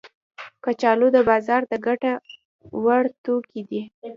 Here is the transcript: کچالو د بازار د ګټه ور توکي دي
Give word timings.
کچالو 0.63 1.07
د 1.15 1.17
بازار 1.29 1.61
د 1.71 1.73
ګټه 1.85 2.11
ور 2.85 3.03
توکي 3.23 3.61
دي 3.69 3.81